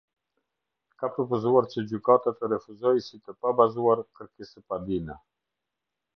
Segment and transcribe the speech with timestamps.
[1.01, 5.21] Ka propozuar që gjykata të refuzoi si të pa bazuar kërkesëpadinë.